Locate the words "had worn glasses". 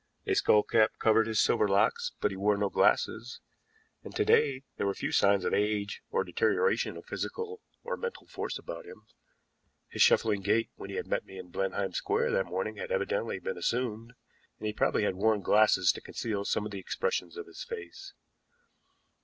15.05-15.91